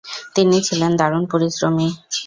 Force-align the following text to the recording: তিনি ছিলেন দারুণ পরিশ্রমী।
তিনি 0.35 0.57
ছিলেন 0.67 0.91
দারুণ 0.95 1.23
পরিশ্রমী। 1.31 1.87